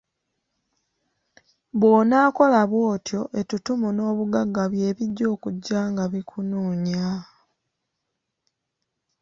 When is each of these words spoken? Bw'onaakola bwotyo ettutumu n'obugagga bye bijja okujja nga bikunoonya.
Bw'onaakola 1.79 2.59
bwotyo 2.71 3.21
ettutumu 3.39 3.87
n'obugagga 3.93 4.63
bye 4.71 4.89
bijja 4.97 5.25
okujja 5.35 5.79
nga 5.91 6.03
bikunoonya. 6.11 7.07